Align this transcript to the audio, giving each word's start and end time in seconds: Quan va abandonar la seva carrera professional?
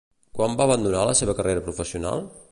Quan 0.37 0.55
va 0.61 0.65
abandonar 0.69 1.03
la 1.09 1.13
seva 1.19 1.35
carrera 1.41 1.63
professional? 1.67 2.25